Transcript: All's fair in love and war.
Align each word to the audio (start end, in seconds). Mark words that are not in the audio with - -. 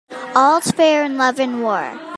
All's 0.35 0.71
fair 0.71 1.03
in 1.03 1.15
love 1.19 1.39
and 1.39 1.61
war. 1.61 2.07